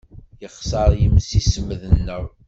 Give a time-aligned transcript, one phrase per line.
[0.41, 2.25] Yexṣer yemsismeḍ-nneɣ.